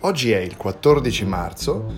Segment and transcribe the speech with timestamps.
[0.00, 1.92] Oggi è il 14 marzo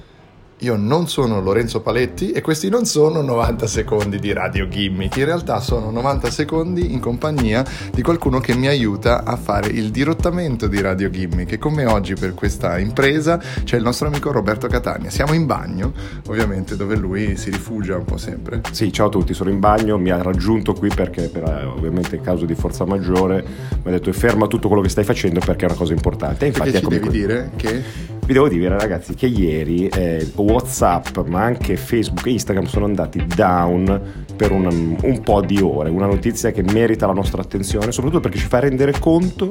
[0.61, 5.25] io non sono Lorenzo Paletti e questi non sono 90 secondi di Radio Gimmick, in
[5.25, 10.67] realtà sono 90 secondi in compagnia di qualcuno che mi aiuta a fare il dirottamento
[10.67, 15.09] di Radio Gimmick e come oggi per questa impresa c'è il nostro amico Roberto Catania.
[15.09, 15.93] Siamo in bagno,
[16.27, 18.61] ovviamente, dove lui si rifugia un po' sempre.
[18.71, 22.17] Sì, ciao a tutti, sono in bagno, mi ha raggiunto qui perché per, eh, ovviamente
[22.17, 23.45] in caso di forza maggiore
[23.83, 26.45] mi ha detto ferma tutto quello che stai facendo perché è una cosa importante.
[26.45, 30.25] E infatti perché ci devi que- dire che vi devo dire ragazzi che ieri eh,
[30.37, 35.91] Whatsapp ma anche Facebook e Instagram sono andati down per un, un, po' di ore,
[35.91, 39.49] una notizia che merita la nostra attenzione, soprattutto perché ci fa rendere conto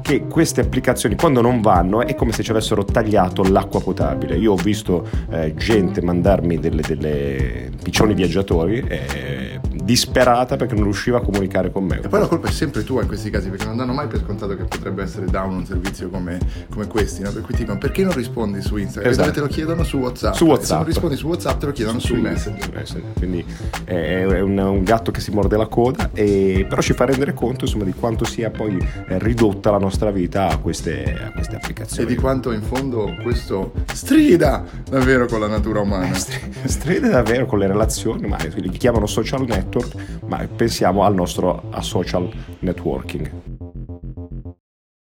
[0.00, 4.36] che queste applicazioni quando non vanno è come se ci avessero tagliato l'acqua potabile.
[4.36, 9.60] Io ho visto eh, gente mandarmi delle, delle piccioni viaggiatori eh,
[9.90, 12.00] disperata perché non riusciva a comunicare con me.
[12.00, 14.20] E poi la colpa è sempre tua in questi casi perché non danno mai per
[14.20, 16.38] scontato che potrebbe essere down un servizio come,
[16.70, 17.32] come questi, no?
[17.32, 19.30] per cui ti dicono perché non rispondi su Instagram, esatto.
[19.32, 20.34] te lo chiedono su WhatsApp.
[20.34, 20.68] Su WhatsApp.
[20.68, 22.84] se non rispondi su WhatsApp te lo chiedono su, su Messenger.
[23.14, 23.44] Quindi
[23.84, 27.64] è un, un, gatto che si morde la coda, e, però ci fa rendere conto
[27.64, 28.76] insomma, di quanto sia poi
[29.08, 32.08] eh, ridotta la nostra vita a queste, a queste, applicazioni.
[32.08, 36.10] E di quanto in fondo questo strida davvero con la natura umana.
[36.10, 39.79] Eh, strida davvero con le relazioni, ma li chiamano social network,
[40.26, 42.28] ma pensiamo al nostro social
[42.60, 43.59] networking.